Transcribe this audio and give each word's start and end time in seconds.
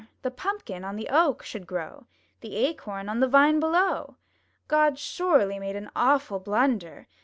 The 0.23 0.31
Pumpkin 0.31 0.83
on 0.83 0.95
the 0.95 1.09
oak 1.11 1.43
should 1.43 1.67
grow, 1.67 2.07
The 2.39 2.55
Acorn 2.55 3.07
on 3.07 3.19
the 3.19 3.27
vine 3.27 3.59
below; 3.59 4.15
God 4.67 4.97
surely 4.97 5.59
made 5.59 5.75
an 5.75 5.91
awful 5.95 6.39
blunder! 6.39 7.05